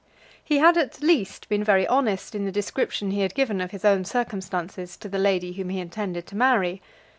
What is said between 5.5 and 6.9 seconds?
whom he intended to marry.